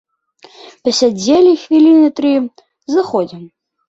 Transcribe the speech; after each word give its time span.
Пасядзелі 0.85 1.51
хвіліны 1.63 2.09
тры, 2.21 2.31
заходзім. 2.95 3.43